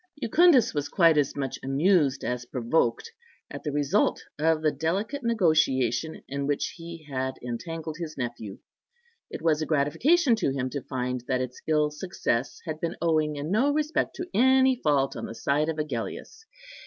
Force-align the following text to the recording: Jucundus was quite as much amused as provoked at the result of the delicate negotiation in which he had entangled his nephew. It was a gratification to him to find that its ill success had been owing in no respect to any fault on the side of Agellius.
Jucundus 0.19 0.73
was 0.73 0.89
quite 0.89 1.15
as 1.19 1.35
much 1.35 1.59
amused 1.61 2.23
as 2.23 2.45
provoked 2.47 3.11
at 3.51 3.61
the 3.61 3.71
result 3.71 4.19
of 4.39 4.63
the 4.63 4.71
delicate 4.71 5.21
negotiation 5.21 6.23
in 6.27 6.47
which 6.47 6.73
he 6.77 7.03
had 7.07 7.35
entangled 7.43 7.97
his 7.99 8.17
nephew. 8.17 8.57
It 9.29 9.43
was 9.43 9.61
a 9.61 9.67
gratification 9.67 10.35
to 10.37 10.49
him 10.51 10.71
to 10.71 10.81
find 10.81 11.23
that 11.27 11.39
its 11.41 11.61
ill 11.67 11.91
success 11.91 12.61
had 12.65 12.79
been 12.81 12.95
owing 12.99 13.35
in 13.35 13.51
no 13.51 13.71
respect 13.71 14.15
to 14.15 14.27
any 14.33 14.75
fault 14.83 15.15
on 15.15 15.27
the 15.27 15.35
side 15.35 15.69
of 15.69 15.77
Agellius. 15.77 16.45